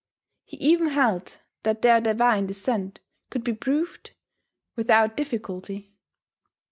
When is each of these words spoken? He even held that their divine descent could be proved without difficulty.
He 0.45 0.57
even 0.57 0.87
held 0.87 1.37
that 1.61 1.83
their 1.83 2.01
divine 2.01 2.47
descent 2.47 3.01
could 3.29 3.43
be 3.43 3.53
proved 3.53 4.13
without 4.75 5.15
difficulty. 5.15 5.93